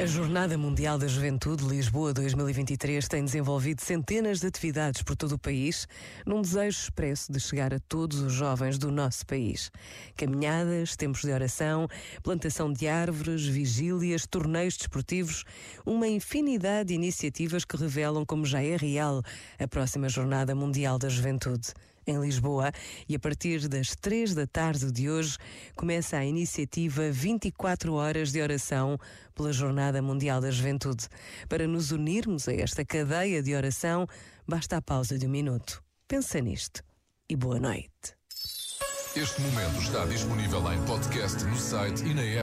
[0.00, 5.38] A Jornada Mundial da Juventude Lisboa 2023 tem desenvolvido centenas de atividades por todo o
[5.38, 5.88] país,
[6.24, 9.72] num desejo expresso de chegar a todos os jovens do nosso país.
[10.16, 11.88] Caminhadas, tempos de oração,
[12.22, 15.42] plantação de árvores, vigílias, torneios desportivos,
[15.84, 19.20] uma infinidade de iniciativas que revelam como já é real
[19.58, 21.72] a próxima Jornada Mundial da Juventude
[22.10, 22.72] em Lisboa,
[23.08, 25.36] e a partir das três da tarde de hoje
[25.76, 28.98] começa a iniciativa 24 Horas de Oração
[29.34, 31.06] pela Jornada Mundial da Juventude.
[31.48, 34.06] Para nos unirmos a esta cadeia de oração,
[34.46, 35.82] basta a pausa de um minuto.
[36.06, 36.82] Pensa nisto
[37.28, 38.16] e boa noite.
[39.14, 42.36] Este momento está disponível em podcast no site e na app.